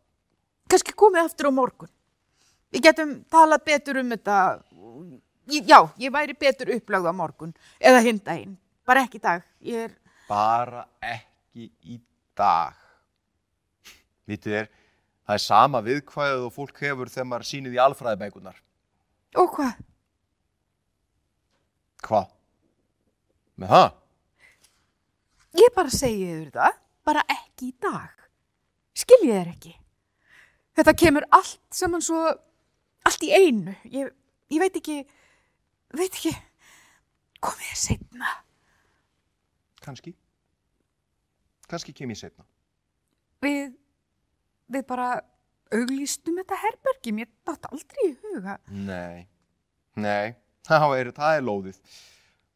[0.71, 1.89] kannski komið aftur á morgun.
[2.73, 4.37] Við getum talað betur um þetta.
[5.51, 7.51] Já, ég væri betur upplögð á morgun.
[7.79, 8.55] Eða hinn daginn.
[8.87, 9.43] Bara ekki í dag.
[9.61, 9.93] Ég er,
[10.29, 11.99] Bara ekki í
[12.39, 12.73] dag.
[14.27, 14.69] Vitið þér,
[15.27, 18.61] það er sama viðkvæðið og fólk hefur þegar maður sýnið í alfræðibækunar.
[19.43, 19.73] Og hvað?
[22.07, 22.31] Hvað?
[23.59, 23.89] Með það?
[25.61, 28.23] Ég bara segi þér það, bara ekki í dag.
[28.97, 29.73] Skiljið þér ekki?
[30.77, 32.21] Þetta kemur allt saman svo,
[33.05, 33.75] allt í einu.
[33.93, 34.09] Ég,
[34.53, 35.01] ég veit ekki,
[35.93, 36.33] veit ekki,
[37.43, 38.33] komið þér setna.
[39.83, 40.15] Kannski.
[41.69, 42.45] Kannski kem ég setna.
[43.43, 43.73] Við,
[44.71, 45.11] við bara
[45.73, 48.57] auglýstum þetta herbergi, mér dátt aldrei í huga.
[48.71, 49.25] Nei,
[49.97, 50.35] nei,
[50.67, 51.83] það er, það er lóðið.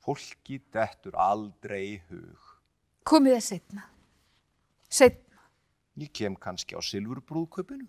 [0.07, 2.51] Fólki dettur aldrei í hug.
[3.07, 3.88] Komið þér setna.
[4.89, 5.41] Setna.
[5.97, 7.88] Ég kem kannski á silfurbrúðkaupinu.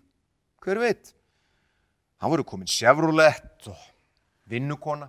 [0.63, 1.13] Hver veit?
[2.19, 3.79] Hann voru komin Chevrolet og
[4.49, 5.07] vinnukona.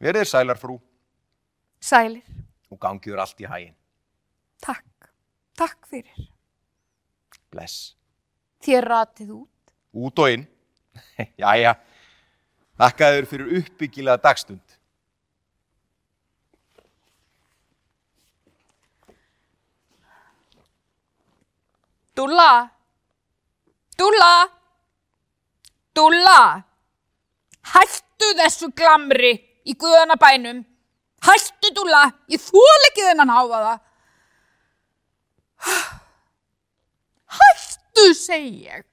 [0.00, 0.78] Verið þér sælar frú
[1.80, 2.24] Sælir.
[2.70, 3.74] og gangiður allt í hægin.
[4.60, 5.08] Takk.
[5.56, 6.28] Takk fyrir.
[7.50, 7.94] Bless.
[8.64, 9.72] þér ratið út.
[9.96, 10.44] Út og inn.
[11.40, 11.74] Jæja.
[12.80, 14.69] Þakkaður fyrir uppbyggilega dagstund.
[22.16, 22.70] Dúlla!
[23.98, 24.32] Dúlla!
[25.94, 26.40] Dúlla!
[27.74, 29.32] Hættu þessu glamri
[29.68, 30.64] í guðana bænum.
[31.26, 32.06] Hættu, Dúlla!
[32.32, 33.74] Ég þól ekki þennan háfaða.
[37.38, 38.86] Hættu, segi ég.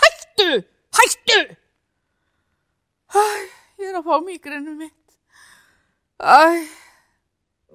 [0.00, 0.50] Hættu!
[0.98, 1.40] Hættu!
[3.08, 3.22] Æ,
[3.80, 5.18] ég er að fá mígrennu mitt.
[6.20, 6.66] Æ,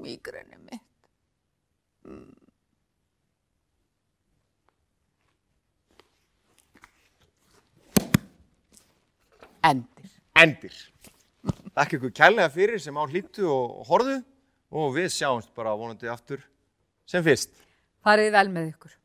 [0.03, 0.92] mígrennu mitt.
[9.63, 10.10] Endir.
[10.36, 10.73] Endir.
[11.73, 14.17] Þakka ykkur kærlega fyrir sem á hlýttu og horðu
[14.73, 16.43] og við sjáumst bara vonandi aftur
[17.08, 17.56] sem fyrst.
[18.03, 18.95] Farið vel með ykkur.